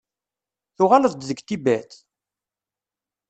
Tuɣaleḍ-d 0.75 1.21
deg 1.29 1.39
Tibet? 1.47 1.91